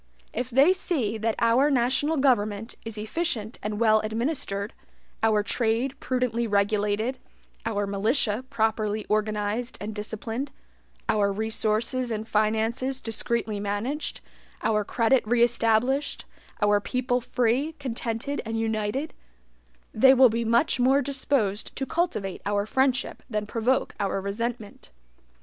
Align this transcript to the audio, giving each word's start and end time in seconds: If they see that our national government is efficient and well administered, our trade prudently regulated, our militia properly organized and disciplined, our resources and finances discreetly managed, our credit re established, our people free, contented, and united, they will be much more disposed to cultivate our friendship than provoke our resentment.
If 0.33 0.49
they 0.49 0.73
see 0.73 1.19
that 1.19 1.35
our 1.37 1.69
national 1.69 2.17
government 2.17 2.73
is 2.83 2.97
efficient 2.97 3.59
and 3.61 3.79
well 3.79 3.99
administered, 3.99 4.73
our 5.21 5.43
trade 5.43 5.93
prudently 5.99 6.47
regulated, 6.47 7.19
our 7.67 7.85
militia 7.85 8.43
properly 8.49 9.05
organized 9.09 9.77
and 9.79 9.93
disciplined, 9.93 10.49
our 11.07 11.31
resources 11.31 12.09
and 12.09 12.27
finances 12.27 12.99
discreetly 12.99 13.59
managed, 13.59 14.21
our 14.63 14.83
credit 14.83 15.21
re 15.27 15.43
established, 15.43 16.25
our 16.63 16.81
people 16.81 17.21
free, 17.21 17.73
contented, 17.73 18.41
and 18.43 18.59
united, 18.59 19.13
they 19.93 20.15
will 20.15 20.29
be 20.29 20.43
much 20.43 20.79
more 20.79 21.03
disposed 21.03 21.75
to 21.75 21.85
cultivate 21.85 22.41
our 22.47 22.65
friendship 22.65 23.21
than 23.29 23.45
provoke 23.45 23.93
our 23.99 24.19
resentment. 24.19 24.89